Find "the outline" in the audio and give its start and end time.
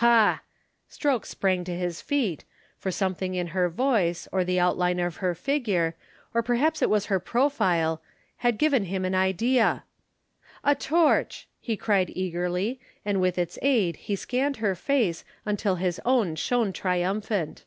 4.42-4.98